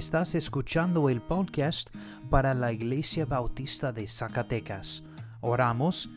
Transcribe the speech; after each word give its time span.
Estás 0.00 0.34
escuchando 0.34 1.10
el 1.10 1.20
podcast 1.20 1.94
para 2.30 2.54
la 2.54 2.72
Iglesia 2.72 3.26
Bautista 3.26 3.92
de 3.92 4.08
Zacatecas. 4.08 5.04
Oramos 5.42 6.08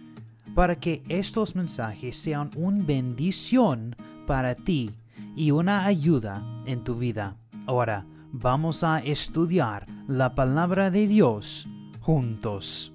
para 0.55 0.77
que 0.77 1.03
estos 1.09 1.53
mensajes 1.53 2.15
sean 2.15 2.49
una 2.55 2.81
bendición 2.81 3.93
para 4.25 4.55
ti 4.55 4.89
y 5.35 5.51
una 5.51 5.85
ayuda 5.85 6.41
en 6.65 6.85
tu 6.85 6.95
vida. 6.95 7.35
Ahora 7.65 8.05
vamos 8.31 8.85
a 8.85 8.99
estudiar 8.99 9.85
la 10.07 10.33
palabra 10.33 10.89
de 10.89 11.05
Dios 11.05 11.67
juntos. 11.99 12.93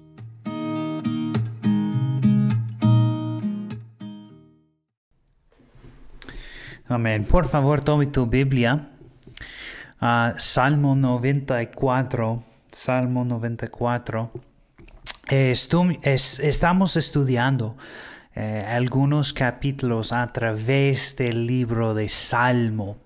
Amén. 6.87 7.25
Por 7.25 7.47
favor, 7.47 7.79
tome 7.79 8.07
tu 8.07 8.25
Biblia. 8.25 8.89
A 9.99 10.35
Salmo 10.37 10.95
94. 10.95 12.43
Salmo 12.71 13.25
94. 13.25 14.31
estamos 15.29 16.97
estudiando 16.97 17.75
eh, 18.35 18.65
algunos 18.67 19.33
capítulos 19.33 20.13
a 20.13 20.31
través 20.31 21.15
del 21.17 21.45
libro 21.45 21.93
de 21.93 22.07
Salmo. 22.07 22.97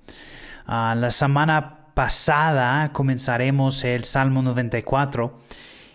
Ah, 0.68 0.96
la 0.98 1.12
semana 1.12 1.88
pasada 1.94 2.92
comenzaremos 2.94 3.84
el 3.84 4.04
Salmo 4.04 4.42
94 4.42 5.34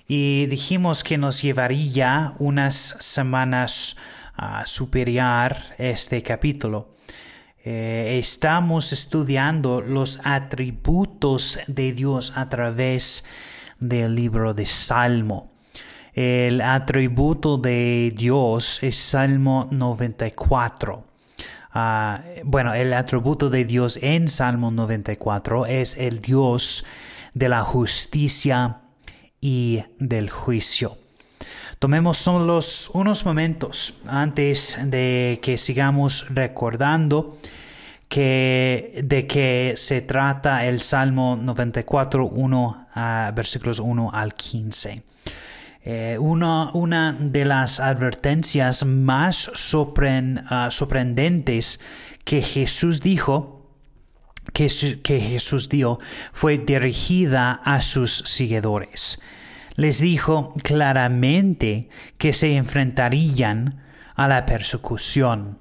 y 0.07 0.47
dijimos 0.47 1.05
que 1.05 1.19
nos 1.19 1.43
llevaría 1.43 2.35
unas 2.39 2.97
semanas 2.99 3.97
a 4.35 4.67
superior 4.67 5.57
este 5.79 6.23
capítulo. 6.23 6.91
Eh, 7.65 8.19
estamos 8.21 8.93
estudiando 8.93 9.81
los 9.81 10.21
atributos 10.23 11.59
de 11.67 11.93
Dios 11.93 12.33
a 12.37 12.49
través 12.49 13.25
del 13.81 14.15
libro 14.15 14.55
de 14.55 14.65
Salmo. 14.65 15.51
El 16.15 16.61
atributo 16.61 17.59
de 17.59 18.13
Dios 18.17 18.83
es 18.83 18.97
Salmo 18.97 19.69
94. 19.73 21.05
Ah, 21.73 22.23
bueno, 22.45 22.75
el 22.75 22.93
atributo 22.93 23.51
de 23.51 23.65
Dios 23.65 23.99
en 24.03 24.29
Salmo 24.29 24.71
94 24.71 25.67
es 25.67 25.97
el 25.97 26.21
Dios 26.21 26.87
de 27.35 27.49
la 27.49 27.63
justicia 27.63 28.83
y 29.41 29.83
del 29.99 30.31
juicio. 30.31 30.97
Tomemos 31.79 32.19
solo 32.19 32.59
unos 32.95 33.25
momentos 33.25 33.95
antes 34.09 34.77
de 34.83 35.39
que 35.41 35.57
sigamos 35.57 36.27
recordando 36.29 37.39
que, 38.09 39.01
de 39.05 39.29
que 39.29 39.75
se 39.77 40.01
trata 40.01 40.67
el 40.67 40.83
Salmo 40.83 41.37
94, 41.37 42.27
1, 42.27 42.87
versículos 43.33 43.79
1 43.79 44.11
al 44.13 44.35
15. 44.35 45.05
Eh, 45.85 46.19
una, 46.19 47.17
de 47.21 47.45
las 47.45 47.79
advertencias 47.79 48.85
más 48.85 49.49
ah, 50.49 50.69
sorprendentes 50.73 51.81
que 52.25 52.43
Jesús 52.43 53.01
dijo, 53.01 53.71
que 54.53 54.69
Jesús 55.21 55.69
dio, 55.69 56.01
fue 56.33 56.59
dirigida 56.59 57.53
a 57.53 57.81
sus 57.81 58.17
seguidores 58.27 59.21
les 59.79 60.01
dijo 60.01 60.55
claramente 60.65 61.89
que 62.19 62.33
se 62.33 62.57
enfrentarían 62.57 63.81
a 64.17 64.27
la 64.27 64.45
persecución. 64.45 65.61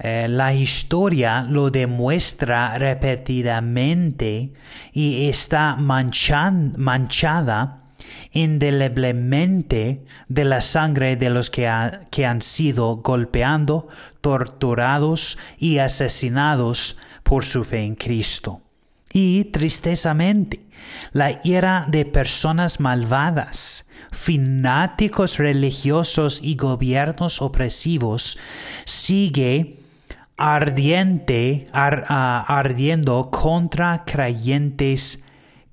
Eh, 0.00 0.26
la 0.28 0.52
historia 0.52 1.46
lo 1.48 1.70
demuestra 1.70 2.76
repetidamente 2.76 4.52
y 4.92 5.28
está 5.28 5.76
manchada 5.76 7.84
indeleblemente 8.32 10.04
de 10.28 10.44
la 10.44 10.60
sangre 10.60 11.14
de 11.14 11.30
los 11.30 11.48
que, 11.48 11.70
que 12.10 12.26
han 12.26 12.42
sido 12.42 12.96
golpeando, 12.96 13.86
torturados 14.22 15.38
y 15.56 15.78
asesinados 15.78 16.98
por 17.22 17.44
su 17.44 17.62
fe 17.62 17.84
en 17.84 17.94
Cristo. 17.94 18.60
Y 19.12 19.44
tristezamente, 19.44 20.65
la 21.12 21.40
ira 21.44 21.86
de 21.88 22.04
personas 22.04 22.80
malvadas, 22.80 23.86
fanáticos 24.10 25.38
religiosos 25.38 26.40
y 26.42 26.56
gobiernos 26.56 27.42
opresivos 27.42 28.38
sigue 28.84 29.78
ardiente, 30.36 31.64
ah, 31.72 32.44
ardiendo 32.46 33.30
contra 33.30 34.04
creyentes 34.04 35.24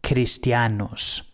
cristianos. 0.01 1.33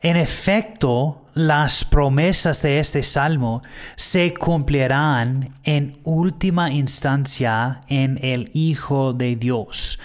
En 0.00 0.16
efecto, 0.16 1.26
las 1.34 1.84
promesas 1.84 2.60
de 2.62 2.80
este 2.80 3.02
salmo 3.04 3.62
se 3.96 4.34
cumplirán 4.34 5.54
en 5.62 6.00
última 6.02 6.72
instancia 6.72 7.82
en 7.86 8.18
el 8.22 8.50
Hijo 8.52 9.12
de 9.12 9.36
Dios, 9.36 10.00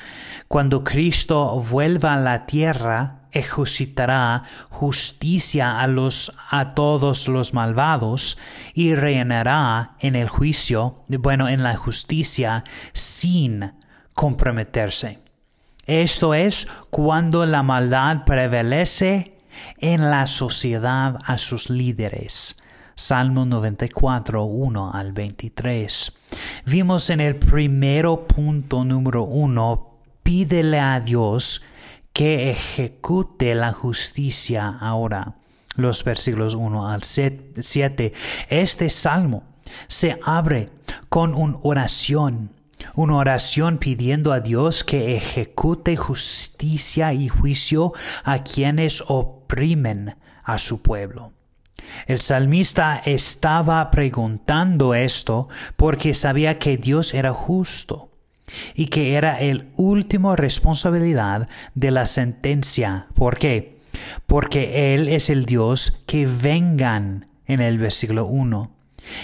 cuando 0.48 0.84
Cristo 0.84 1.60
vuelva 1.60 2.14
a 2.14 2.20
la 2.20 2.46
tierra, 2.46 3.28
ejecutará 3.32 4.44
justicia 4.70 5.78
a 5.82 6.74
todos 6.74 7.28
los 7.28 7.54
malvados 7.54 8.38
y 8.74 8.96
reinará 8.96 9.96
en 10.00 10.16
el 10.16 10.30
juicio, 10.30 11.04
bueno, 11.08 11.50
en 11.50 11.64
la 11.64 11.76
justicia 11.76 12.64
sin 12.94 13.74
comprometerse. 14.16 15.20
Esto 15.86 16.34
es 16.34 16.68
cuando 16.90 17.46
la 17.46 17.64
maldad 17.64 18.24
prevalece 18.26 19.38
en 19.78 20.10
la 20.10 20.28
sociedad 20.28 21.20
a 21.26 21.38
sus 21.38 21.70
líderes. 21.70 22.58
Salmo 22.96 23.46
94, 23.46 24.44
1 24.44 24.92
al 24.92 25.14
23. 25.14 26.14
Vimos 26.66 27.10
en 27.12 27.22
el 27.22 27.36
primero 27.36 28.26
punto 28.26 28.84
número 28.84 29.24
1 29.24 29.87
pídele 30.28 30.78
a 30.78 31.00
Dios 31.00 31.64
que 32.12 32.50
ejecute 32.50 33.56
la 33.56 33.72
justicia 33.72 34.68
ahora. 34.68 35.36
Los 35.78 36.04
versículos 36.04 36.54
1 36.54 36.90
al 36.90 37.04
7. 37.04 38.14
Este 38.50 38.90
salmo 38.90 39.44
se 39.88 40.20
abre 40.26 40.70
con 41.08 41.34
una 41.34 41.58
oración, 41.64 42.52
una 42.96 43.16
oración 43.16 43.78
pidiendo 43.78 44.34
a 44.34 44.42
Dios 44.42 44.84
que 44.84 45.16
ejecute 45.16 45.96
justicia 45.96 47.14
y 47.14 47.30
juicio 47.30 47.94
a 48.26 48.44
quienes 48.44 49.06
oprimen 49.08 50.18
a 50.44 50.58
su 50.58 50.82
pueblo. 50.82 51.32
El 52.06 52.20
salmista 52.20 53.02
estaba 53.06 53.90
preguntando 53.92 54.94
esto 54.94 55.48
porque 55.78 56.14
sabía 56.14 56.60
que 56.60 56.76
Dios 56.76 57.14
era 57.14 57.32
justo 57.32 58.17
y 58.76 58.88
que 58.88 59.16
era 59.16 59.36
el 59.36 59.70
último 59.76 60.36
responsabilidad 60.36 61.50
de 61.76 61.92
la 61.92 62.06
sentencia. 62.06 63.08
¿Por 63.14 63.38
qué? 63.38 63.78
Porque 64.26 64.94
Él 64.94 65.08
es 65.08 65.30
el 65.30 65.46
Dios 65.46 66.04
que 66.06 66.28
vengan 66.28 67.28
en 67.46 67.62
el 67.62 67.78
versículo 67.78 68.26
1 68.26 68.78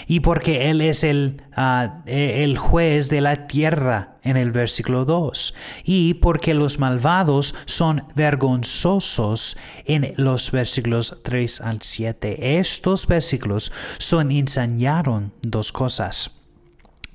y 0.06 0.20
porque 0.20 0.70
Él 0.70 0.80
es 0.80 1.04
el, 1.04 1.42
ah, 1.54 2.02
e, 2.06 2.44
el, 2.44 2.58
juez 2.58 3.08
de 3.10 3.20
la 3.20 3.46
tierra 3.46 4.16
en 4.22 4.36
el 4.36 4.50
versículo 4.50 5.04
2, 5.04 5.54
y 5.84 6.14
porque 6.14 6.54
los 6.54 6.78
malvados 6.78 7.54
son 7.66 8.04
vergonzosos 8.14 9.56
en 9.84 10.14
los 10.16 10.50
versículos 10.50 11.18
3 11.22 11.60
al 11.60 11.82
7. 11.82 12.58
Estos 12.58 13.06
versículos 13.06 13.72
son 13.98 14.32
enseñaron 14.32 15.32
dos 15.42 15.72
cosas. 15.72 16.33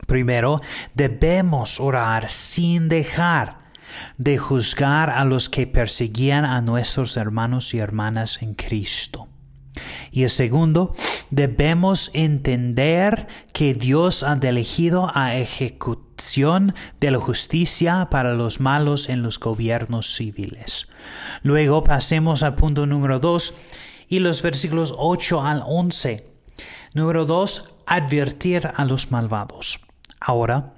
Primero, 0.09 0.59
debemos 0.95 1.79
orar 1.79 2.31
sin 2.31 2.89
dejar 2.89 3.59
de 4.17 4.39
juzgar 4.39 5.11
a 5.11 5.23
los 5.23 5.49
que 5.49 5.67
perseguían 5.67 6.45
a 6.45 6.61
nuestros 6.61 7.15
hermanos 7.15 7.75
y 7.75 7.77
hermanas 7.77 8.41
en 8.41 8.55
Cristo. 8.55 9.27
Y 10.11 10.23
el 10.23 10.31
segundo, 10.31 10.95
debemos 11.29 12.09
entender 12.15 13.27
que 13.53 13.75
Dios 13.75 14.23
ha 14.23 14.33
elegido 14.33 15.11
a 15.13 15.35
ejecución 15.35 16.73
de 16.99 17.11
la 17.11 17.19
justicia 17.19 18.07
para 18.09 18.33
los 18.33 18.59
malos 18.59 19.09
en 19.09 19.21
los 19.21 19.39
gobiernos 19.39 20.15
civiles. 20.15 20.87
Luego 21.43 21.83
pasemos 21.83 22.41
al 22.41 22.55
punto 22.55 22.87
número 22.87 23.19
dos 23.19 23.53
y 24.07 24.19
los 24.19 24.41
versículos 24.41 24.95
8 24.97 25.41
al 25.43 25.63
11. 25.67 26.25
Número 26.95 27.25
dos, 27.25 27.75
advertir 27.85 28.71
a 28.75 28.85
los 28.85 29.11
malvados. 29.11 29.81
Ahora, 30.19 30.73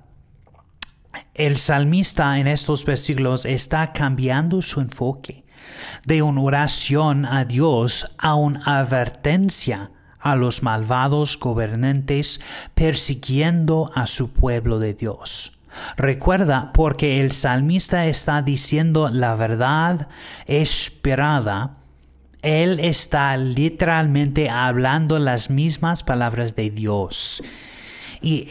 el 1.34 1.58
salmista 1.58 2.40
en 2.40 2.48
estos 2.48 2.86
versículos 2.86 3.46
está 3.46 3.94
cambiando 3.94 4.62
su 4.62 4.82
enfoque 4.82 5.46
de 6.06 6.22
una 6.22 6.42
oración 6.42 7.26
a 7.26 7.46
Dios 7.46 8.16
a 8.18 8.36
una 8.36 8.80
advertencia 8.80 9.92
a 10.20 10.36
los 10.36 10.62
malvados 10.62 11.40
gobernantes 11.40 12.42
persiguiendo 12.76 13.92
a 13.96 14.06
su 14.06 14.34
pueblo 14.34 14.80
de 14.80 14.94
Dios. 14.94 15.58
Recuerda, 15.98 16.72
porque 16.74 17.22
el 17.22 17.32
salmista 17.32 18.06
está 18.06 18.42
diciendo 18.42 19.10
la 19.10 19.36
verdad 19.36 20.10
esperada, 20.46 21.78
él 22.42 22.80
está 22.80 23.36
literalmente 23.38 24.50
hablando 24.50 25.18
las 25.18 25.50
mismas 25.50 26.04
palabras 26.04 26.56
de 26.56 26.70
Dios. 26.72 27.44
Y, 28.22 28.48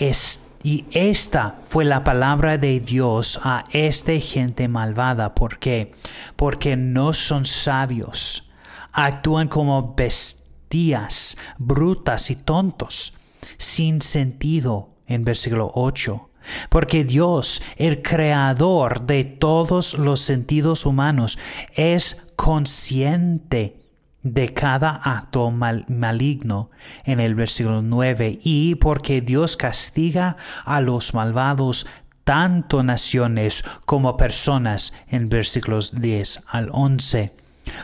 y 0.62 0.84
esta 0.90 1.60
fue 1.64 1.86
la 1.86 2.04
palabra 2.04 2.58
de 2.58 2.80
Dios 2.80 3.40
a 3.42 3.64
esta 3.72 4.12
gente 4.20 4.68
malvada. 4.68 5.34
¿Por 5.34 5.58
qué? 5.58 5.92
Porque 6.36 6.76
no 6.76 7.14
son 7.14 7.46
sabios. 7.46 8.50
Actúan 8.92 9.48
como 9.48 9.94
bestias, 9.94 11.38
brutas 11.56 12.30
y 12.30 12.36
tontos, 12.36 13.14
sin 13.56 14.02
sentido 14.02 14.90
en 15.06 15.24
versículo 15.24 15.70
8. 15.74 16.28
Porque 16.68 17.04
Dios, 17.04 17.62
el 17.76 18.02
creador 18.02 19.06
de 19.06 19.24
todos 19.24 19.94
los 19.94 20.20
sentidos 20.20 20.84
humanos, 20.84 21.38
es 21.74 22.22
consciente 22.36 23.79
de 24.22 24.52
cada 24.52 25.00
acto 25.02 25.50
maligno 25.50 26.70
en 27.04 27.20
el 27.20 27.34
versículo 27.34 27.82
9 27.82 28.40
y 28.42 28.74
porque 28.76 29.20
Dios 29.20 29.56
castiga 29.56 30.36
a 30.64 30.80
los 30.80 31.14
malvados 31.14 31.86
tanto 32.24 32.82
naciones 32.82 33.64
como 33.86 34.16
personas 34.16 34.92
en 35.08 35.28
versículos 35.28 36.00
10 36.00 36.42
al 36.48 36.68
11. 36.72 37.32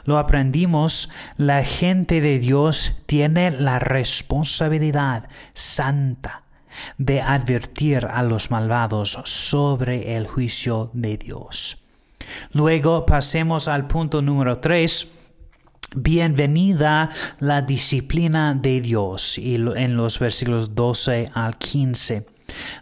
Lo 0.04 0.18
aprendimos, 0.18 1.10
la 1.36 1.62
gente 1.64 2.20
de 2.20 2.38
Dios 2.38 2.92
tiene 3.06 3.50
la 3.50 3.78
responsabilidad 3.78 5.28
santa 5.54 6.42
de 6.98 7.22
advertir 7.22 8.06
a 8.06 8.22
los 8.22 8.50
malvados 8.50 9.18
sobre 9.24 10.16
el 10.16 10.26
juicio 10.26 10.90
de 10.92 11.16
Dios. 11.16 11.82
Luego 12.52 13.06
pasemos 13.06 13.68
al 13.68 13.86
punto 13.86 14.20
número 14.20 14.58
3 14.58 15.25
Bienvenida 15.94 17.10
la 17.38 17.62
disciplina 17.62 18.54
de 18.54 18.80
Dios 18.80 19.38
y 19.38 19.54
en 19.54 19.96
los 19.96 20.18
versículos 20.18 20.74
12 20.74 21.30
al 21.32 21.56
15. 21.58 22.26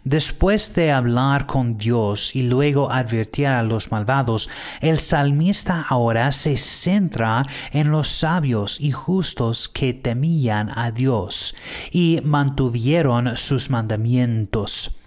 Después 0.03 0.73
de 0.73 0.91
hablar 0.91 1.45
con 1.45 1.77
Dios 1.77 2.35
y 2.35 2.41
luego 2.41 2.91
advertir 2.91 3.47
a 3.47 3.63
los 3.63 3.91
malvados, 3.91 4.49
el 4.81 4.99
salmista 4.99 5.85
ahora 5.87 6.31
se 6.31 6.57
centra 6.57 7.45
en 7.71 7.91
los 7.91 8.09
sabios 8.09 8.81
y 8.81 8.91
justos 8.91 9.69
que 9.69 9.93
temían 9.93 10.71
a 10.75 10.91
Dios 10.91 11.55
y 11.91 12.21
mantuvieron 12.23 13.37
sus 13.37 13.69
mandamientos. 13.69 14.99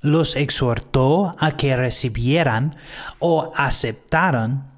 Los 0.00 0.36
exhortó 0.36 1.34
a 1.38 1.52
que 1.52 1.76
recibieran 1.76 2.76
o 3.20 3.52
aceptaran 3.56 4.73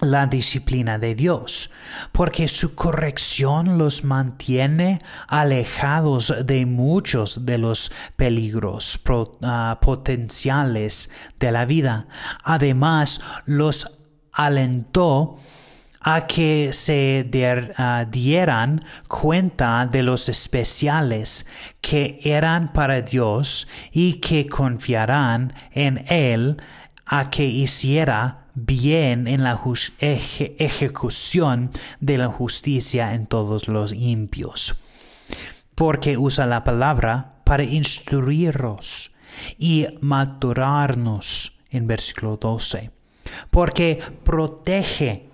la 0.00 0.26
disciplina 0.26 0.98
de 0.98 1.14
Dios, 1.14 1.70
porque 2.12 2.48
su 2.48 2.74
corrección 2.74 3.78
los 3.78 4.04
mantiene 4.04 5.00
alejados 5.26 6.34
de 6.44 6.66
muchos 6.66 7.44
de 7.44 7.58
los 7.58 7.92
peligros 8.16 9.00
ah, 9.42 9.78
potenciales 9.80 11.10
de 11.38 11.52
la 11.52 11.64
vida. 11.64 12.06
Además, 12.44 13.20
los 13.46 13.98
alentó 14.32 15.36
a 16.00 16.26
que 16.26 16.70
se 16.72 17.28
ah, 17.76 18.06
dieran 18.08 18.84
cuenta 19.08 19.86
de 19.86 20.02
los 20.02 20.28
especiales 20.28 21.46
que 21.80 22.20
eran 22.22 22.72
para 22.72 23.00
Dios 23.00 23.66
y 23.90 24.14
que 24.14 24.46
confiarán 24.46 25.52
en 25.72 26.04
Él 26.08 26.56
a 27.04 27.30
que 27.30 27.44
hiciera 27.44 28.47
bien 28.66 29.28
en 29.28 29.42
la 29.44 29.60
ejecución 29.98 31.70
de 32.00 32.18
la 32.18 32.28
justicia 32.28 33.14
en 33.14 33.26
todos 33.26 33.68
los 33.68 33.92
impios. 33.92 34.74
Porque 35.74 36.16
usa 36.18 36.46
la 36.46 36.64
palabra 36.64 37.40
para 37.44 37.62
instruirnos 37.62 39.12
y 39.58 39.86
maturarnos 40.00 41.58
en 41.70 41.86
versículo 41.86 42.36
12. 42.36 42.90
Porque 43.50 44.00
protege 44.24 45.26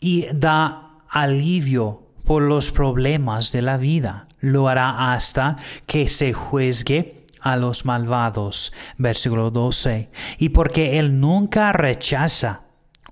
y 0.00 0.26
da 0.32 1.00
alivio 1.08 2.02
por 2.24 2.42
los 2.42 2.70
problemas 2.70 3.52
de 3.52 3.62
la 3.62 3.76
vida. 3.76 4.28
Lo 4.40 4.68
hará 4.68 5.12
hasta 5.12 5.56
que 5.86 6.08
se 6.08 6.32
juzgue 6.32 7.25
a 7.40 7.56
los 7.56 7.84
malvados. 7.84 8.72
Versículo 8.96 9.50
12. 9.50 10.10
Y 10.38 10.50
porque 10.50 10.98
Él 10.98 11.20
nunca 11.20 11.72
rechaza 11.72 12.62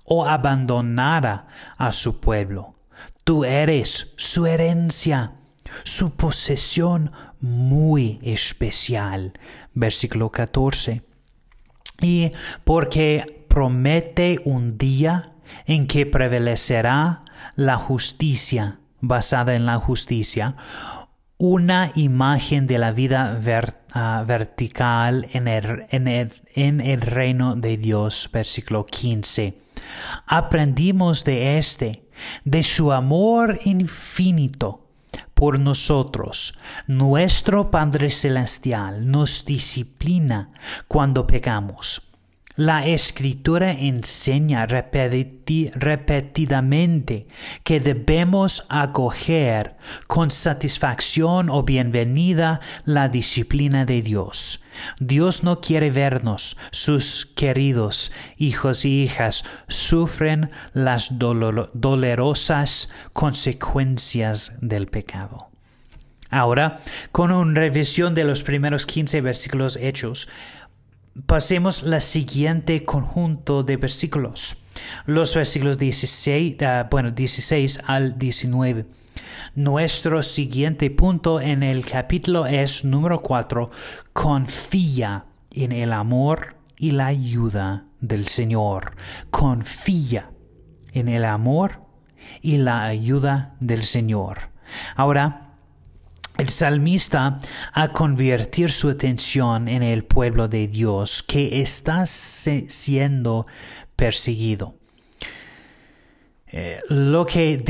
o 0.03 0.25
abandonara 0.27 1.47
a 1.77 1.91
su 1.91 2.19
pueblo. 2.19 2.75
Tú 3.23 3.43
eres 3.43 4.13
su 4.17 4.45
herencia, 4.45 5.33
su 5.83 6.15
posesión 6.15 7.11
muy 7.39 8.19
especial. 8.23 9.33
Versículo 9.73 10.31
14. 10.31 11.01
Y 12.01 12.31
porque 12.63 13.45
promete 13.47 14.39
un 14.45 14.77
día 14.77 15.31
en 15.65 15.87
que 15.87 16.05
prevalecerá 16.05 17.23
la 17.55 17.77
justicia, 17.77 18.79
basada 18.99 19.55
en 19.55 19.65
la 19.65 19.77
justicia, 19.77 20.55
una 21.37 21.91
imagen 21.95 22.67
de 22.67 22.77
la 22.77 22.91
vida 22.91 23.39
ah, 23.93 24.23
vertical 24.25 25.27
en 25.33 25.47
el, 25.47 25.85
en 25.89 26.81
el 26.81 27.01
reino 27.01 27.55
de 27.55 27.77
Dios. 27.77 28.29
Versículo 28.31 28.85
15. 28.85 29.57
Aprendimos 30.27 31.23
de 31.23 31.57
este, 31.57 32.07
de 32.43 32.63
su 32.63 32.91
amor 32.91 33.59
infinito 33.65 34.87
por 35.33 35.59
nosotros. 35.59 36.57
Nuestro 36.87 37.69
Padre 37.69 38.09
Celestial 38.09 39.09
nos 39.09 39.45
disciplina 39.45 40.51
cuando 40.87 41.27
pecamos 41.27 42.01
la 42.55 42.85
escritura 42.85 43.71
enseña 43.71 44.65
repetidamente 44.65 47.27
que 47.63 47.81
debemos 47.81 48.65
acoger 48.69 49.75
con 50.07 50.31
satisfacción 50.31 51.49
o 51.49 51.63
bienvenida 51.63 52.61
la 52.85 53.09
disciplina 53.09 53.83
de 53.85 54.01
Dios. 54.01 54.63
Dios 54.99 55.43
no 55.43 55.59
quiere 55.59 55.91
vernos, 55.91 56.55
sus 56.71 57.25
queridos 57.35 58.13
hijos 58.37 58.85
y 58.85 59.03
hijas, 59.03 59.43
sufren 59.67 60.49
las 60.73 61.19
dolorosas 61.19 62.89
consecuencias 63.11 64.53
del 64.61 64.87
pecado. 64.87 65.49
Ahora, 66.31 66.79
con 67.11 67.31
una 67.31 67.59
revisión 67.59 68.15
de 68.15 68.23
los 68.23 68.43
primeros 68.43 68.85
15 68.85 69.19
versículos 69.21 69.77
hechos, 69.77 70.29
Pasemos 71.23 71.83
al 71.83 72.01
siguiente 72.01 72.83
conjunto 72.83 73.63
de 73.63 73.77
versículos. 73.77 74.57
Los 75.05 75.33
versículos 75.33 75.77
16, 75.77 76.61
ah, 76.63 76.89
bueno, 76.91 77.11
16 77.11 77.79
al 77.85 78.19
19. 78.19 78.85
Nuestro 79.55 80.21
siguiente 80.21 80.91
punto 80.91 81.39
en 81.39 81.63
el 81.63 81.85
capítulo 81.85 82.45
es 82.45 82.83
número 82.83 83.21
4. 83.21 83.71
Confía 84.11 85.23
en 85.51 85.71
el 85.71 85.93
amor 85.93 86.57
y 86.77 86.91
la 86.91 87.07
ayuda 87.07 87.85
del 88.01 88.27
Señor. 88.27 88.97
Confía 89.31 90.31
en 90.91 91.07
el 91.07 91.23
amor 91.23 91.79
y 92.41 92.57
la 92.57 92.83
ayuda 92.83 93.55
del 93.61 93.83
Señor. 93.83 94.49
Ahora, 94.97 95.44
el 96.37 96.49
salmista 96.49 97.39
a 97.73 97.87
convertir 97.89 98.71
su 98.71 98.89
atención 98.89 99.67
en 99.67 99.83
el 99.83 100.03
pueblo 100.03 100.47
de 100.47 100.67
Dios 100.67 101.23
que 101.23 101.61
está 101.61 102.05
siendo 102.05 103.47
perseguido. 103.95 104.75
Eh, 106.57 106.79
lo 106.87 107.25
que 107.25 107.61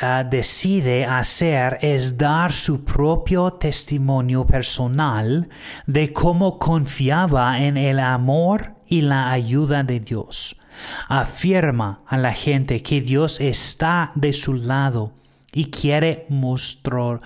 ah, 0.00 0.24
decide 0.24 1.04
hacer 1.04 1.78
es 1.82 2.16
dar 2.16 2.52
su 2.52 2.84
propio 2.84 3.52
testimonio 3.52 4.46
personal 4.46 5.48
de 5.86 6.12
cómo 6.12 6.58
confiaba 6.58 7.60
en 7.60 7.76
el 7.76 7.98
amor 7.98 8.76
y 8.86 9.02
la 9.02 9.30
ayuda 9.30 9.82
de 9.82 10.00
Dios. 10.00 10.56
Afirma 11.08 12.02
a 12.06 12.16
la 12.16 12.32
gente 12.32 12.82
que 12.82 13.02
Dios 13.02 13.40
está 13.40 14.12
de 14.14 14.32
su 14.32 14.54
lado 14.54 15.12
y 15.52 15.66
quiere 15.66 16.26
mostrar, 16.28 17.20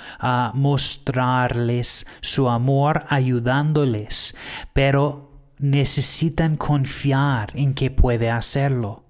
mostrarles 0.54 2.06
su 2.20 2.48
amor 2.48 3.04
ayudándoles, 3.08 4.34
pero 4.72 5.32
necesitan 5.58 6.56
confiar 6.56 7.52
en 7.54 7.74
que 7.74 7.90
puede 7.90 8.30
hacerlo. 8.30 9.04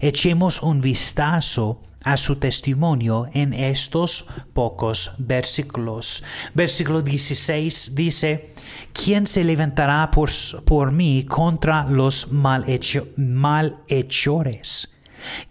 Echemos 0.00 0.62
un 0.62 0.80
vistazo 0.80 1.82
a 2.02 2.16
su 2.16 2.36
testimonio 2.36 3.28
en 3.34 3.52
estos 3.52 4.26
pocos 4.54 5.12
versículos. 5.18 6.24
Versículo 6.54 7.02
16 7.02 7.94
dice, 7.94 8.54
¿quién 8.92 9.26
se 9.26 9.44
levantará 9.44 10.10
por 10.10 10.92
mí 10.92 11.24
contra 11.24 11.84
los 11.84 12.32
malhechores? 12.32 13.08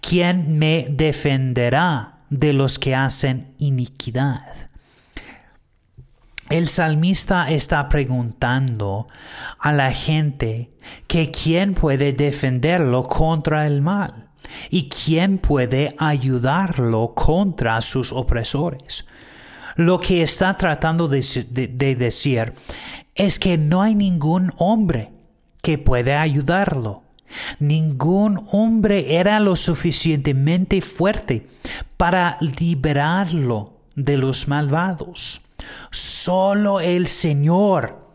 ¿Quién 0.02 0.58
me 0.58 0.88
defenderá 0.90 2.15
de 2.30 2.54
los 2.54 2.80
que 2.80 2.96
hacen 2.96 3.54
iniquidad? 3.58 4.70
El 6.50 6.68
salmista 6.68 7.50
está 7.50 7.90
preguntando 7.90 9.08
a 9.60 9.72
la 9.72 9.92
gente 9.92 10.70
que 11.08 11.32
quién 11.32 11.74
puede 11.74 12.14
defenderlo 12.14 13.04
contra 13.04 13.66
el 13.66 13.82
mal 13.82 14.30
y 14.70 14.90
quién 14.90 15.40
puede 15.40 15.96
ayudarlo 15.98 17.14
contra 17.16 17.82
sus 17.82 18.12
opresores. 18.12 19.08
Lo 19.76 20.00
que 20.00 20.22
está 20.22 20.56
tratando 20.56 21.08
de, 21.08 21.96
decir 21.98 22.54
es 23.16 23.40
que 23.40 23.58
no 23.58 23.82
hay 23.82 23.96
ningún 23.96 24.54
hombre 24.58 25.12
que 25.64 25.78
pueda 25.78 26.22
ayudarlo. 26.22 27.05
Ningún 27.60 28.46
hombre 28.52 29.16
era 29.18 29.40
lo 29.40 29.56
suficientemente 29.56 30.82
fuerte 30.82 31.48
para 31.98 32.38
liberarlo 32.40 33.74
de 33.96 34.18
los 34.18 34.48
malvados. 34.48 35.42
Solo 35.92 36.80
el 36.80 37.08
Señor 37.08 38.06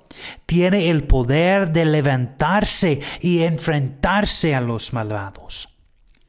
tiene 0.46 0.90
el 0.90 1.04
poder 1.04 1.72
de 1.72 1.84
levantarse 1.84 3.00
y 3.20 3.42
enfrentarse 3.42 4.54
a 4.54 4.60
los 4.60 4.92
malvados. 4.92 5.68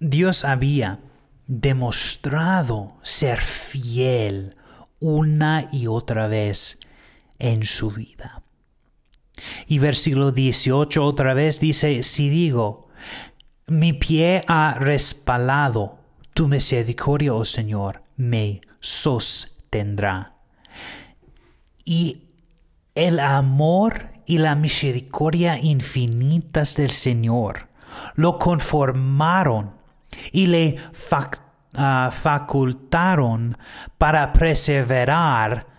Dios 0.00 0.44
había 0.44 1.00
demostrado 1.46 2.96
ser 3.02 3.40
fiel 3.40 4.56
una 5.00 5.68
y 5.72 5.86
otra 5.86 6.26
vez 6.26 6.78
en 7.38 7.64
su 7.64 7.90
vida. 7.90 8.42
Y 9.66 9.78
versículo 9.78 10.30
18 10.30 11.04
otra 11.04 11.34
vez 11.34 11.60
dice, 11.60 12.02
si 12.02 12.28
digo, 12.28 12.88
mi 13.66 13.92
pie 13.92 14.44
ha 14.46 14.76
respalado, 14.78 15.98
tu 16.34 16.48
misericordia, 16.48 17.34
oh 17.34 17.44
Señor, 17.44 18.02
me 18.16 18.60
sostendrá. 18.80 20.33
Y 21.84 22.22
el 22.94 23.20
amor 23.20 24.10
y 24.26 24.38
la 24.38 24.54
misericordia 24.54 25.58
infinitas 25.58 26.76
del 26.76 26.90
Señor 26.90 27.68
lo 28.14 28.38
conformaron 28.38 29.72
y 30.32 30.46
le 30.46 30.76
ah, 31.74 32.10
facultaron 32.12 33.58
para 33.98 34.32
perseverar 34.32 35.74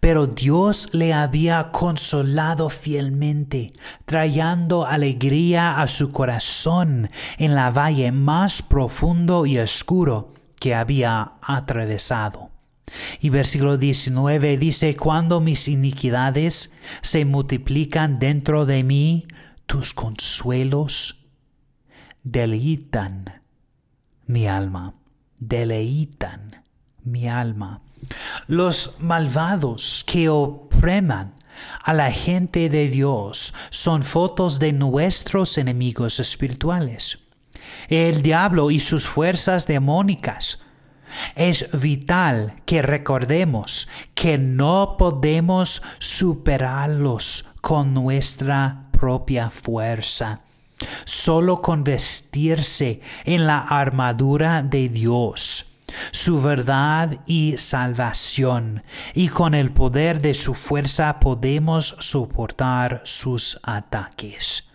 Pero 0.00 0.26
Dios 0.26 0.88
le 0.92 1.12
había 1.12 1.70
consolado 1.70 2.68
fielmente, 2.68 3.72
trayendo 4.04 4.86
alegría 4.86 5.80
a 5.80 5.88
su 5.88 6.12
corazón 6.12 7.08
en 7.38 7.54
la 7.54 7.70
valle 7.70 8.12
más 8.12 8.62
profundo 8.62 9.46
y 9.46 9.58
oscuro 9.58 10.28
que 10.58 10.74
había 10.74 11.32
atravesado. 11.42 12.50
Y 13.20 13.30
versículo 13.30 13.78
19 13.78 14.58
dice, 14.58 14.96
cuando 14.96 15.40
mis 15.40 15.68
iniquidades 15.68 16.72
se 17.00 17.24
multiplican 17.24 18.18
dentro 18.18 18.66
de 18.66 18.82
mí, 18.82 19.26
tus 19.66 19.94
consuelos 19.94 21.26
deleitan 22.22 23.42
mi 24.26 24.46
alma, 24.46 24.94
deleitan 25.38 26.62
mi 27.02 27.28
alma. 27.28 27.80
Los 28.46 28.96
malvados 28.98 30.04
que 30.06 30.28
opreman 30.28 31.34
a 31.82 31.92
la 31.92 32.10
gente 32.10 32.68
de 32.68 32.88
Dios 32.88 33.54
son 33.70 34.02
fotos 34.02 34.58
de 34.58 34.72
nuestros 34.72 35.58
enemigos 35.58 36.20
espirituales. 36.20 37.18
El 37.88 38.22
diablo 38.22 38.70
y 38.70 38.80
sus 38.80 39.06
fuerzas 39.06 39.66
demónicas. 39.66 40.62
Es 41.34 41.68
vital 41.78 42.54
que 42.64 42.80
recordemos 42.80 43.88
que 44.14 44.38
no 44.38 44.96
podemos 44.98 45.82
superarlos 45.98 47.46
con 47.60 47.92
nuestra 47.92 48.86
propia 48.92 49.50
fuerza. 49.50 50.40
Solo 51.04 51.60
con 51.60 51.84
vestirse 51.84 53.02
en 53.24 53.46
la 53.46 53.60
armadura 53.60 54.62
de 54.62 54.88
Dios 54.88 55.71
su 56.10 56.40
verdad 56.40 57.20
y 57.26 57.56
salvación, 57.58 58.82
y 59.14 59.28
con 59.28 59.54
el 59.54 59.70
poder 59.72 60.20
de 60.20 60.34
su 60.34 60.54
fuerza 60.54 61.20
podemos 61.20 61.96
soportar 61.98 63.02
sus 63.04 63.58
ataques. 63.62 64.68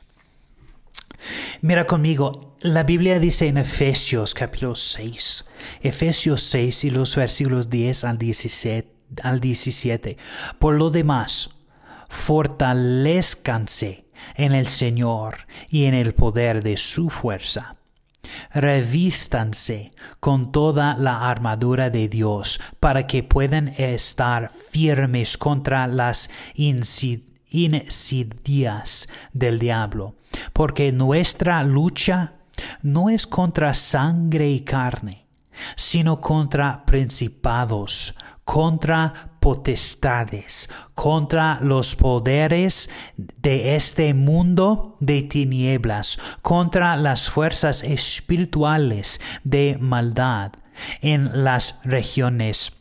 Mira 1.61 1.85
conmigo, 1.85 2.55
la 2.61 2.83
Biblia 2.83 3.19
dice 3.19 3.47
en 3.47 3.57
Efesios 3.57 4.33
capítulo 4.33 4.75
6, 4.75 5.45
Efesios 5.81 6.41
6 6.43 6.85
y 6.85 6.89
los 6.89 7.15
versículos 7.15 7.69
10 7.69 8.03
al 8.03 8.17
17, 8.17 8.93
al 9.23 9.39
17. 9.39 10.17
Por 10.59 10.75
lo 10.75 10.89
demás, 10.89 11.51
fortalezcanse 12.09 14.05
en 14.35 14.53
el 14.53 14.67
Señor 14.67 15.47
y 15.69 15.85
en 15.85 15.93
el 15.93 16.13
poder 16.13 16.63
de 16.63 16.77
su 16.77 17.09
fuerza. 17.09 17.77
Revístanse 18.53 19.91
con 20.19 20.51
toda 20.51 20.97
la 20.97 21.29
armadura 21.29 21.89
de 21.89 22.07
Dios 22.07 22.59
para 22.79 23.07
que 23.07 23.23
puedan 23.23 23.69
estar 23.69 24.51
firmes 24.51 25.37
contra 25.37 25.87
las 25.87 26.29
insidias 26.55 27.17
del 29.33 29.59
diablo, 29.59 30.15
porque 30.53 30.91
nuestra 30.91 31.63
lucha 31.63 32.33
no 32.81 33.09
es 33.09 33.27
contra 33.27 33.73
sangre 33.73 34.49
y 34.49 34.61
carne, 34.61 35.27
sino 35.75 36.21
contra 36.21 36.85
principados, 36.85 38.15
contra 38.43 39.36
potestades, 39.47 40.69
contra 40.93 41.59
los 41.61 41.95
poderes 41.95 42.89
de 43.15 43.77
este 43.77 44.13
mundo 44.13 44.97
de 44.99 45.21
tinieblas, 45.21 46.19
contra 46.41 46.97
las 46.97 47.29
fuerzas 47.29 47.81
espirituales 47.81 49.21
de 49.45 49.77
maldad 49.79 50.51
en 50.99 51.45
las 51.45 51.79
regiones 51.85 52.73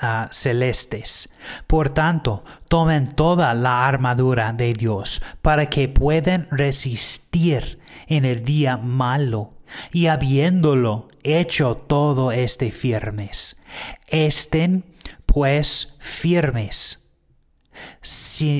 ah, 0.00 0.28
celestes. 0.30 1.30
Por 1.66 1.90
tanto, 1.90 2.42
tomen 2.68 3.14
toda 3.14 3.52
la 3.52 3.86
armadura 3.86 4.54
de 4.54 4.72
Dios 4.72 5.22
para 5.42 5.66
que 5.66 5.90
puedan 5.90 6.48
resistir 6.50 7.80
en 8.06 8.24
el 8.24 8.46
día 8.46 8.78
malo 8.78 9.55
y 9.92 10.06
habiéndolo 10.06 11.08
hecho 11.22 11.74
todo 11.76 12.32
este 12.32 12.70
firmes. 12.70 13.62
Estén 14.08 14.84
pues 15.26 15.96
firmes, 15.98 17.10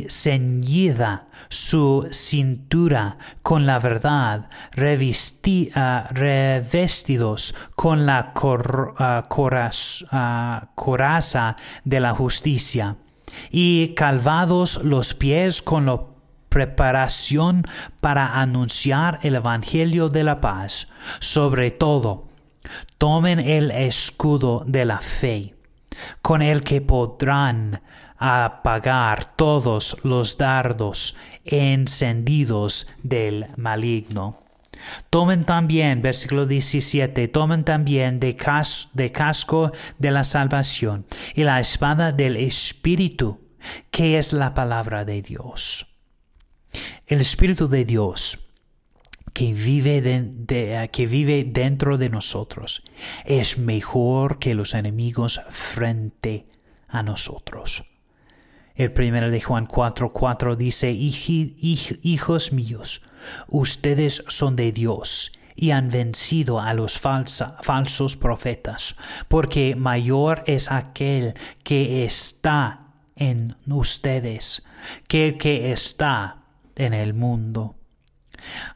ceñida 0.08 1.26
su 1.48 2.08
cintura 2.10 3.18
con 3.42 3.66
la 3.66 3.78
verdad, 3.78 4.48
ah, 5.74 6.08
revestidos 6.10 7.54
con 7.74 8.06
la 8.06 8.32
ah, 8.98 9.24
ah, 10.10 10.70
coraza 10.74 11.56
de 11.84 12.00
la 12.00 12.12
justicia, 12.12 12.96
y 13.50 13.94
calvados 13.94 14.82
los 14.82 15.14
pies 15.14 15.62
con 15.62 15.86
la 15.86 16.15
preparación 16.56 17.64
para 18.00 18.40
anunciar 18.40 19.18
el 19.22 19.34
Evangelio 19.34 20.08
de 20.08 20.24
la 20.24 20.40
paz. 20.40 20.88
Sobre 21.20 21.70
todo, 21.70 22.28
tomen 22.96 23.40
el 23.40 23.70
escudo 23.70 24.64
de 24.66 24.86
la 24.86 25.00
fe, 25.00 25.54
con 26.22 26.40
el 26.40 26.62
que 26.62 26.80
podrán 26.80 27.82
apagar 28.16 29.36
todos 29.36 29.98
los 30.02 30.38
dardos 30.38 31.18
encendidos 31.44 32.86
del 33.02 33.48
maligno. 33.58 34.38
Tomen 35.10 35.44
también, 35.44 36.00
versículo 36.00 36.46
17, 36.46 37.28
tomen 37.28 37.64
también 37.64 38.18
de, 38.18 38.34
de 38.94 39.12
casco 39.12 39.72
de 39.98 40.10
la 40.10 40.24
salvación 40.24 41.04
y 41.34 41.42
la 41.42 41.60
espada 41.60 42.12
del 42.12 42.38
Espíritu, 42.38 43.42
que 43.90 44.16
es 44.16 44.32
la 44.32 44.54
palabra 44.54 45.04
de 45.04 45.20
Dios. 45.20 45.95
El 47.06 47.20
Espíritu 47.20 47.68
de 47.68 47.84
Dios 47.84 48.48
que 49.32 49.54
vive, 49.54 50.24
que 50.90 51.06
vive 51.06 51.44
dentro 51.44 51.98
de 51.98 52.08
nosotros 52.08 52.82
es 53.24 53.58
mejor 53.58 54.40
que 54.40 54.56
los 54.56 54.74
enemigos 54.74 55.40
frente 55.48 56.48
a 56.88 57.04
nosotros. 57.04 57.84
El 58.74 58.92
primero 58.92 59.30
de 59.30 59.40
Juan 59.40 59.68
4:4 59.68 60.10
4 60.12 60.56
dice, 60.56 60.90
Hijos 60.90 62.52
míos, 62.52 63.02
ustedes 63.46 64.24
son 64.26 64.56
de 64.56 64.72
Dios 64.72 65.30
y 65.54 65.70
han 65.70 65.90
vencido 65.90 66.58
a 66.60 66.74
los 66.74 66.98
falsos 66.98 68.16
profetas, 68.16 68.96
porque 69.28 69.76
mayor 69.76 70.42
es 70.48 70.72
aquel 70.72 71.34
que 71.62 72.04
está 72.04 72.94
en 73.14 73.54
ustedes 73.68 74.66
que 75.06 75.28
el 75.28 75.38
que 75.38 75.70
está 75.70 76.42
en 76.76 76.94
el 76.94 77.14
mundo. 77.14 77.76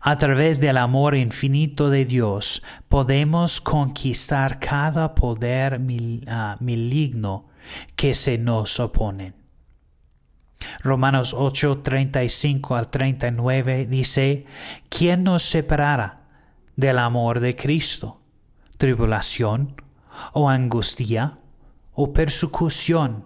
A 0.00 0.16
través 0.16 0.60
del 0.60 0.78
amor 0.78 1.14
infinito 1.14 1.90
de 1.90 2.04
Dios 2.04 2.62
podemos 2.88 3.60
conquistar 3.60 4.58
cada 4.58 5.14
poder 5.14 5.80
ah, 6.26 6.56
maligno 6.60 7.48
que 7.94 8.14
se 8.14 8.38
nos 8.38 8.80
opone. 8.80 9.34
Romanos 10.82 11.34
8, 11.36 11.78
35 11.82 12.76
al 12.76 12.88
39 12.88 13.86
dice, 13.86 14.46
¿quién 14.88 15.24
nos 15.24 15.42
separará 15.42 16.22
del 16.76 16.98
amor 16.98 17.40
de 17.40 17.56
Cristo? 17.56 18.20
¿Tribulación 18.76 19.80
o 20.32 20.48
angustia 20.48 21.38
o 21.92 22.12
persecución 22.12 23.24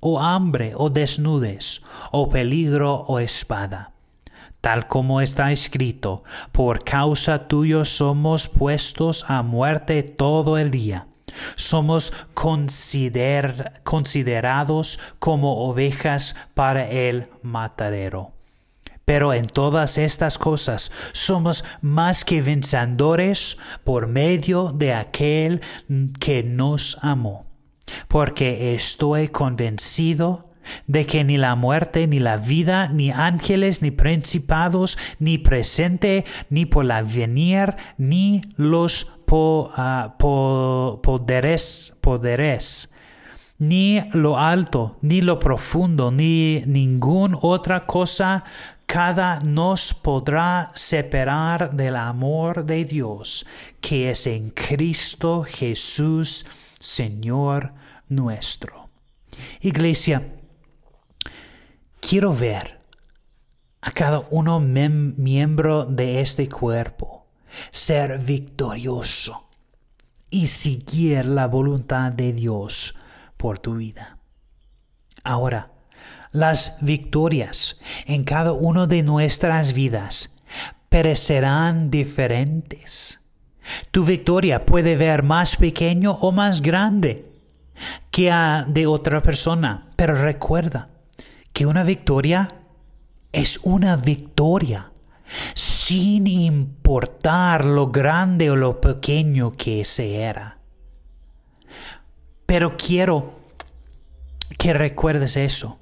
o 0.00 0.20
hambre 0.20 0.72
o 0.76 0.90
desnudes 0.90 1.82
o 2.10 2.28
peligro 2.28 2.94
o 2.94 3.18
espada? 3.18 3.92
Tal 4.62 4.86
como 4.86 5.20
está 5.20 5.52
escrito, 5.52 6.24
por 6.52 6.84
causa 6.84 7.46
tuyo 7.48 7.84
somos 7.84 8.48
puestos 8.48 9.26
a 9.28 9.42
muerte 9.42 10.02
todo 10.04 10.56
el 10.56 10.70
día. 10.70 11.08
Somos 11.56 12.14
considerados 13.84 15.00
como 15.18 15.66
ovejas 15.66 16.36
para 16.54 16.88
el 16.88 17.26
matadero. 17.42 18.30
Pero 19.04 19.34
en 19.34 19.46
todas 19.48 19.98
estas 19.98 20.38
cosas 20.38 20.92
somos 21.12 21.64
más 21.80 22.24
que 22.24 22.40
vencedores 22.40 23.58
por 23.82 24.06
medio 24.06 24.72
de 24.72 24.94
aquel 24.94 25.60
que 26.20 26.44
nos 26.44 26.98
amó. 27.02 27.46
Porque 28.06 28.76
estoy 28.76 29.26
convencido 29.26 30.51
de 30.86 31.06
que 31.06 31.24
ni 31.24 31.38
la 31.38 31.54
muerte, 31.54 32.06
ni 32.06 32.20
la 32.20 32.36
vida, 32.36 32.88
ni 32.88 33.10
ángeles, 33.10 33.82
ni 33.82 33.90
principados, 33.90 34.98
ni 35.18 35.38
presente, 35.38 36.24
ni 36.50 36.66
por 36.66 36.84
la 36.84 37.02
venir, 37.02 37.76
ni 37.98 38.40
los 38.56 39.12
ah, 39.76 40.16
poderes, 40.18 41.96
poderes, 42.00 42.92
ni 43.58 44.00
lo 44.12 44.38
alto, 44.38 44.96
ni 45.02 45.20
lo 45.20 45.38
profundo, 45.38 46.10
ni 46.10 46.62
ninguna 46.66 47.38
otra 47.40 47.86
cosa, 47.86 48.44
cada 48.86 49.38
nos 49.40 49.94
podrá 49.94 50.70
separar 50.74 51.72
del 51.72 51.96
amor 51.96 52.66
de 52.66 52.84
Dios, 52.84 53.46
que 53.80 54.10
es 54.10 54.26
en 54.26 54.50
Cristo 54.50 55.44
Jesús, 55.48 56.44
Señor 56.78 57.72
nuestro. 58.08 58.88
Iglesia, 59.60 60.22
quiero 62.02 62.34
ver 62.34 62.80
a 63.80 63.90
cada 63.92 64.26
uno 64.30 64.60
miembro 64.60 65.84
de 65.84 66.20
este 66.20 66.48
cuerpo 66.48 67.26
ser 67.70 68.18
victorioso 68.18 69.48
y 70.28 70.48
seguir 70.48 71.26
la 71.26 71.46
voluntad 71.46 72.12
de 72.12 72.32
Dios 72.32 72.96
por 73.36 73.58
tu 73.58 73.76
vida. 73.76 74.18
Ahora, 75.24 75.70
las 76.32 76.76
victorias 76.80 77.80
en 78.06 78.24
cada 78.24 78.52
una 78.52 78.86
de 78.86 79.02
nuestras 79.02 79.72
vidas 79.72 80.34
perecerán 80.88 81.90
diferentes. 81.90 83.20
Tu 83.90 84.04
victoria 84.04 84.66
puede 84.66 84.96
ver 84.96 85.22
más 85.22 85.56
pequeño 85.56 86.12
o 86.12 86.32
más 86.32 86.62
grande 86.62 87.30
que 88.10 88.30
a 88.30 88.64
de 88.68 88.86
otra 88.86 89.22
persona, 89.22 89.90
pero 89.96 90.14
recuerda, 90.14 90.91
que 91.52 91.66
una 91.66 91.84
victoria 91.84 92.48
es 93.32 93.60
una 93.62 93.96
victoria, 93.96 94.92
sin 95.54 96.26
importar 96.26 97.64
lo 97.64 97.90
grande 97.90 98.50
o 98.50 98.56
lo 98.56 98.80
pequeño 98.80 99.52
que 99.52 99.84
se 99.84 100.16
era. 100.16 100.58
Pero 102.46 102.76
quiero 102.76 103.40
que 104.58 104.74
recuerdes 104.74 105.36
eso. 105.36 105.78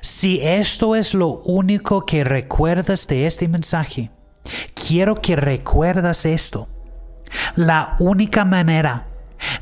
Si 0.00 0.40
esto 0.40 0.96
es 0.96 1.12
lo 1.12 1.42
único 1.44 2.06
que 2.06 2.24
recuerdas 2.24 3.06
de 3.06 3.26
este 3.26 3.48
mensaje, 3.48 4.10
quiero 4.74 5.20
que 5.20 5.36
recuerdas 5.36 6.24
esto. 6.24 6.68
La 7.56 7.96
única 7.98 8.46
manera 8.46 9.06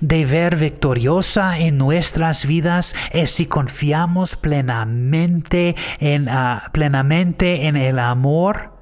de 0.01 0.25
ver 0.25 0.57
victoriosa 0.57 1.59
en 1.59 1.79
nuestras 1.79 2.47
vidas 2.47 2.95
es 3.13 3.31
si 3.31 3.47
confiamos 3.47 4.37
plenamente 4.37 5.77
en, 5.99 6.29
ah, 6.29 6.71
plenamente 6.73 7.67
en 7.67 7.77
el 7.77 7.99
amor 7.99 8.73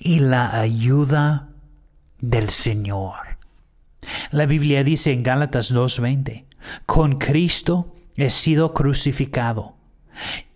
y 0.00 0.20
la 0.20 0.60
ayuda 0.60 1.48
del 2.20 2.50
Señor. 2.50 3.14
La 4.30 4.46
Biblia 4.46 4.84
dice 4.84 5.12
en 5.12 5.22
Gálatas 5.22 5.72
2:20, 5.72 6.46
con 6.86 7.18
Cristo 7.18 7.92
he 8.16 8.30
sido 8.30 8.74
crucificado. 8.74 9.76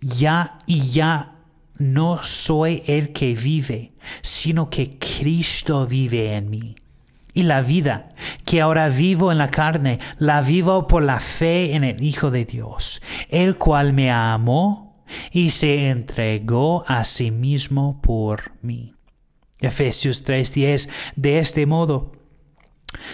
Ya 0.01 0.59
y 0.65 0.81
ya 0.91 1.35
no 1.77 2.23
soy 2.23 2.83
el 2.85 3.13
que 3.13 3.35
vive, 3.35 3.93
sino 4.21 4.69
que 4.69 4.97
Cristo 4.97 5.85
vive 5.85 6.35
en 6.35 6.49
mí. 6.49 6.75
Y 7.33 7.43
la 7.43 7.61
vida 7.61 8.13
que 8.45 8.61
ahora 8.61 8.89
vivo 8.89 9.31
en 9.31 9.37
la 9.37 9.51
carne, 9.51 9.99
la 10.17 10.41
vivo 10.41 10.87
por 10.87 11.03
la 11.03 11.19
fe 11.19 11.75
en 11.75 11.83
el 11.83 12.03
Hijo 12.03 12.31
de 12.31 12.45
Dios, 12.45 13.01
el 13.29 13.57
cual 13.57 13.93
me 13.93 14.11
amó 14.11 15.05
y 15.31 15.51
se 15.51 15.89
entregó 15.89 16.83
a 16.87 17.03
sí 17.03 17.31
mismo 17.31 18.01
por 18.01 18.51
mí. 18.61 18.93
Efesios 19.59 20.23
3:10 20.23 20.89
De 21.15 21.39
este 21.39 21.65
modo, 21.65 22.13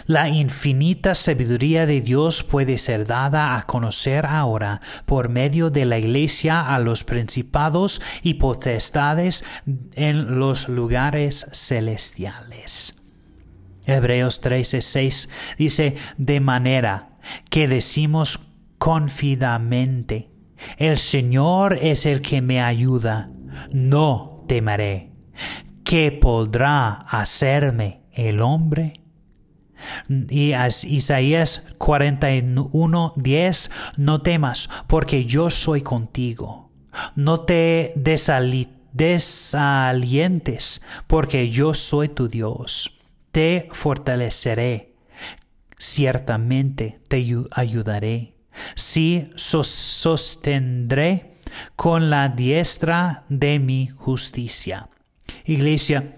la 0.06 0.30
infinita 0.30 1.16
sabiduría 1.16 1.86
de 1.86 2.02
Dios 2.02 2.44
puede 2.44 2.78
ser 2.78 3.06
dada 3.06 3.58
a 3.58 3.64
conocer 3.64 4.26
ahora 4.26 4.82
por 5.06 5.30
medio 5.30 5.70
de 5.70 5.86
la 5.86 5.98
Iglesia 5.98 6.74
a 6.74 6.80
los 6.80 7.04
principados 7.04 8.02
y 8.22 8.36
potestades 8.36 9.44
en 9.96 10.40
los 10.40 10.70
lugares 10.70 11.48
celestiales. 11.52 13.05
Hebreos 13.86 14.42
13:6 14.42 15.30
dice, 15.58 15.96
de 16.18 16.40
manera 16.40 17.18
que 17.50 17.68
decimos 17.68 18.40
confidamente, 18.78 20.30
el 20.78 20.98
Señor 20.98 21.78
es 21.82 22.06
el 22.06 22.22
que 22.22 22.42
me 22.42 22.62
ayuda, 22.62 23.30
no 23.72 24.44
temeré. 24.48 25.12
¿Qué 25.84 26.12
podrá 26.12 26.92
hacerme 26.92 28.02
el 28.12 28.42
hombre? 28.42 29.02
Y 30.30 30.54
Isaías 30.88 31.68
41, 31.78 33.14
10, 33.16 33.72
no 33.98 34.22
temas, 34.22 34.70
porque 34.88 35.26
yo 35.26 35.50
soy 35.50 35.82
contigo. 35.82 36.72
No 37.16 37.42
te 37.42 37.94
desalientes, 37.96 39.52
porque 41.08 41.50
yo 41.50 41.74
soy 41.74 42.08
tu 42.10 42.28
Dios. 42.28 42.95
Te 43.36 43.68
fortaleceré, 43.70 44.96
ciertamente 45.78 47.00
te 47.10 47.18
ayudaré. 47.52 48.34
Sí, 48.76 49.30
sostendré 49.36 51.34
con 51.76 52.10
la 52.10 52.30
diestra 52.30 53.26
de 53.28 53.60
mi 53.60 53.88
justicia. 53.88 54.88
Iglesia, 55.44 56.14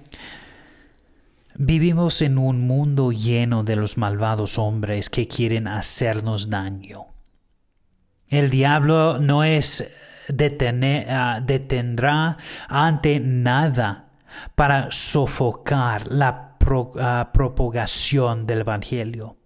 Vivimos 1.56 2.22
en 2.22 2.38
un 2.38 2.68
mundo 2.68 3.12
lleno 3.12 3.64
de 3.64 3.78
los 3.78 3.98
malvados 3.98 4.60
hombres 4.60 5.10
que 5.10 5.28
quieren 5.28 5.68
hacernos 5.68 6.52
daño. 6.52 7.08
El 8.28 8.52
diablo 8.52 9.18
no 9.18 9.44
es 9.44 9.92
ah, 11.10 11.42
detendrá 11.44 12.38
ante 12.70 13.20
nada 13.20 14.10
para 14.54 14.92
sofocar 14.92 16.12
la 16.12 16.47
ah, 17.00 17.32
propagación 17.34 18.46
del 18.46 18.62
Evangelio. 18.62 19.38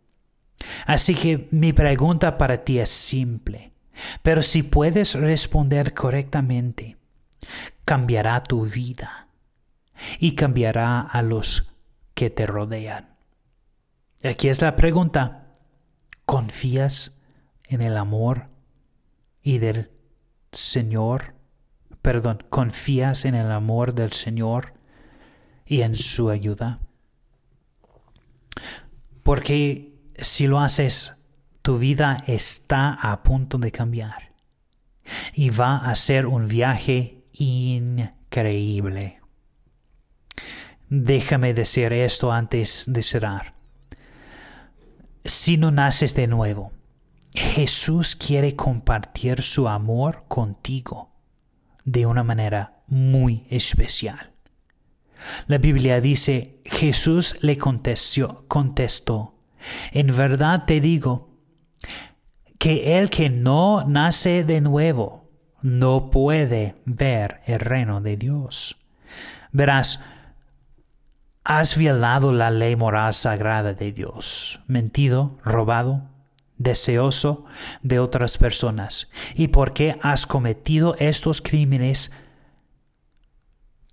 Así 0.86 1.16
que 1.16 1.48
mi 1.52 1.74
pregunta 1.74 2.38
para 2.38 2.64
ti 2.64 2.80
es 2.80 2.90
simple, 2.90 3.74
pero 4.22 4.42
si 4.42 4.64
puedes 4.64 5.16
responder 5.16 5.94
correctamente, 5.94 6.98
cambiará 7.86 8.44
tu 8.44 8.66
vida 8.66 9.28
y 10.20 10.36
cambiará 10.36 11.02
a 11.02 11.22
los 11.22 11.76
que 12.14 12.30
te 12.30 12.46
rodean. 12.46 13.16
Aquí 14.24 14.50
es 14.50 14.62
la 14.62 14.76
pregunta. 14.76 15.48
¿Confías 16.26 17.20
en 17.68 17.82
el 17.82 17.98
amor 17.98 18.46
y 19.42 19.58
del 19.58 19.90
Señor? 20.52 21.36
Perdón, 22.02 22.44
¿confías 22.50 23.26
en 23.26 23.36
el 23.36 23.52
amor 23.52 23.94
del 23.94 24.12
Señor 24.12 24.74
y 25.66 25.82
en 25.82 25.96
su 25.96 26.30
ayuda? 26.30 26.80
Porque 29.24 29.94
si 30.18 30.48
lo 30.48 30.60
haces, 30.60 31.18
tu 31.62 31.78
vida 31.78 32.18
está 32.28 32.94
a 32.94 33.24
punto 33.24 33.58
de 33.58 33.72
cambiar 33.72 34.34
y 35.34 35.50
va 35.50 35.78
a 35.78 35.96
ser 35.96 36.26
un 36.26 36.48
viaje 36.48 37.24
increíble. 37.34 39.20
Déjame 40.90 41.54
decir 41.54 41.94
esto 41.94 42.32
antes 42.32 42.86
de 42.88 43.02
cerrar. 43.02 43.54
Si 45.24 45.58
no 45.58 45.72
naces 45.72 46.16
de 46.16 46.28
nuevo, 46.28 46.72
Jesús 47.34 48.16
quiere 48.16 48.56
compartir 48.56 49.42
su 49.42 49.70
amor 49.70 50.26
contigo 50.28 51.12
de 51.86 52.06
una 52.06 52.24
manera 52.24 52.82
muy 52.88 53.46
especial. 53.50 54.31
La 55.48 55.58
Biblia 55.58 56.02
dice, 56.02 56.62
Jesús 56.66 57.38
le 57.42 57.58
contestó, 57.58 58.46
contestó, 58.48 59.36
en 59.92 60.16
verdad 60.16 60.66
te 60.66 60.82
digo, 60.82 61.30
que 62.58 63.00
el 63.00 63.10
que 63.10 63.30
no 63.30 63.84
nace 63.88 64.44
de 64.44 64.62
nuevo 64.62 65.30
no 65.62 66.12
puede 66.12 66.76
ver 66.86 67.42
el 67.46 67.60
reino 67.60 68.02
de 68.02 68.18
Dios. 68.18 68.78
Verás, 69.52 70.02
Has 71.44 71.76
violado 71.76 72.32
la 72.32 72.52
ley 72.52 72.76
moral 72.76 73.16
sagrada 73.16 73.74
de 73.74 73.92
Dios, 73.92 74.60
mentido, 74.68 75.40
robado, 75.44 76.04
deseoso 76.58 77.46
de 77.82 77.98
otras 78.00 78.38
personas. 78.38 79.10
Y 79.34 79.48
porque 79.48 79.98
has 80.04 80.28
cometido 80.28 80.96
estos 81.00 81.42
crímenes, 81.42 82.12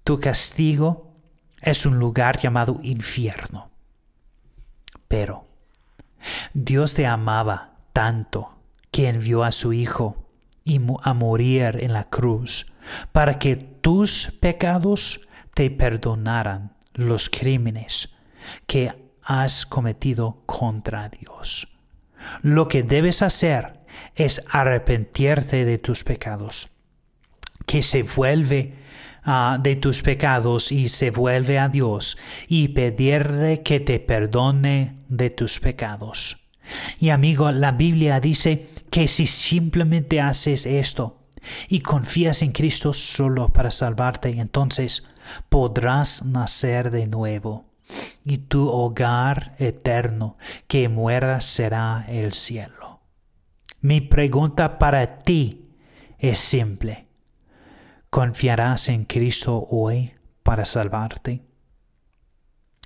tu 0.05 0.21
castigo 0.21 1.08
es 1.63 1.87
un 1.87 1.99
lugar 1.99 2.39
llamado 2.39 2.81
infierno. 2.83 3.71
Pero 5.07 5.47
Dios 6.53 6.95
te 6.95 7.07
amaba 7.07 7.77
tanto 7.93 8.55
que 8.91 9.09
envió 9.09 9.45
a 9.45 9.53
su 9.53 9.73
Hijo 9.73 10.29
a 11.03 11.15
morir 11.15 11.79
en 11.81 11.93
la 11.93 12.05
cruz 12.05 12.73
para 13.13 13.39
que 13.39 13.57
tus 13.57 14.33
pecados 14.41 15.27
te 15.55 15.71
perdonaran 15.71 16.75
los 16.93 17.31
crímenes 17.31 18.15
que 18.67 18.93
has 19.23 19.67
cometido 19.67 20.43
contra 20.47 21.09
Dios. 21.09 21.69
Lo 22.43 22.69
que 22.69 22.83
debes 22.83 23.23
hacer 23.23 23.79
es 24.15 24.43
arrepentirte 24.51 25.65
de 25.65 25.79
tus 25.79 26.05
pecados, 26.05 26.69
que 27.67 27.83
se 27.83 28.03
vuelve 28.03 28.75
ah, 29.29 29.59
de 29.61 29.77
tus 29.77 30.03
pecados 30.03 30.73
y 30.73 30.89
se 30.89 31.11
vuelve 31.11 31.59
a 31.59 31.69
Dios 31.69 32.19
y 32.49 32.69
pedirle 32.69 33.63
que 33.63 33.79
te 33.79 34.01
perdone 34.01 34.97
de 35.09 35.31
tus 35.31 35.61
pecados. 35.61 36.39
Y 36.99 37.11
amigo, 37.11 37.51
la 37.53 37.73
Biblia 37.73 38.21
dice 38.21 38.67
que 38.91 39.07
si 39.07 39.27
simplemente 39.27 40.21
haces 40.21 40.67
esto 40.67 41.19
y 41.69 41.81
confías 41.81 42.43
en 42.43 42.53
Cristo 42.53 42.93
solo 42.93 43.49
para 43.51 43.71
salvarte, 43.71 44.31
entonces 44.31 45.05
podrás 45.49 46.25
nacer 46.25 46.91
de 46.91 47.07
nuevo, 47.07 47.67
y 48.25 48.39
tu 48.39 48.69
hogar 48.69 49.55
eterno 49.59 50.37
que 50.67 50.89
muera 50.89 51.41
será 51.41 52.05
el 52.09 52.33
cielo. 52.33 53.01
Mi 53.81 54.01
pregunta 54.01 54.79
para 54.79 55.23
ti 55.23 55.71
es 56.19 56.39
simple. 56.39 57.08
¿Confiarás 58.11 58.89
en 58.89 59.05
Cristo 59.05 59.67
hoy 59.71 60.15
para 60.43 60.65
salvarte? 60.65 61.43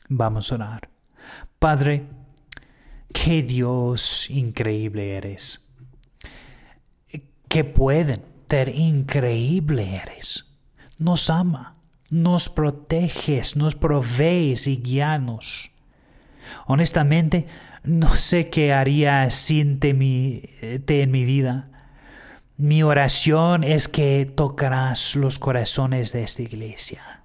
Vamos 0.08 0.52
a 0.52 0.54
orar. 0.56 0.88
Padre, 1.58 2.04
qué 3.12 3.42
Dios 3.42 4.28
increíble 4.30 5.16
eres. 5.16 5.68
Qué 7.48 7.64
pueden, 7.64 8.22
ser 8.48 8.68
increíble 8.68 9.96
eres. 9.96 10.46
Nos 10.98 11.30
ama 11.30 11.72
nos 12.12 12.50
proteges, 12.50 13.56
nos 13.56 13.74
provees 13.74 14.66
y 14.66 14.76
guianos. 14.76 15.70
Honestamente, 16.66 17.46
no 17.84 18.14
sé 18.16 18.50
qué 18.50 18.74
haría 18.74 19.30
sin 19.30 19.80
ti 19.80 19.88
en 19.90 21.10
mi 21.10 21.24
vida. 21.24 21.70
Mi 22.62 22.84
oración 22.84 23.64
es 23.64 23.88
que 23.88 24.24
tocarás 24.24 25.16
los 25.16 25.40
corazones 25.40 26.12
de 26.12 26.22
esta 26.22 26.42
iglesia. 26.42 27.24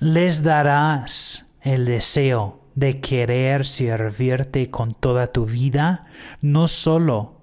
Les 0.00 0.42
darás 0.42 1.46
el 1.62 1.86
deseo 1.86 2.60
de 2.74 3.00
querer 3.00 3.64
servirte 3.64 4.70
con 4.70 4.92
toda 4.92 5.28
tu 5.28 5.46
vida, 5.46 6.04
no 6.42 6.66
solo 6.66 7.40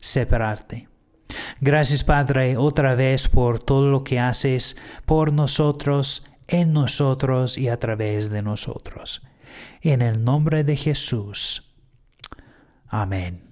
separarte. 0.00 0.88
Gracias 1.60 2.02
Padre 2.02 2.56
otra 2.56 2.96
vez 2.96 3.28
por 3.28 3.62
todo 3.62 3.88
lo 3.88 4.02
que 4.02 4.18
haces 4.18 4.76
por 5.06 5.32
nosotros 5.32 6.26
en 6.48 6.72
nosotros 6.72 7.56
y 7.56 7.68
a 7.68 7.78
través 7.78 8.28
de 8.28 8.42
nosotros. 8.42 9.22
En 9.82 10.02
el 10.02 10.24
nombre 10.24 10.64
de 10.64 10.74
Jesús. 10.74 11.72
Amén. 12.88 13.51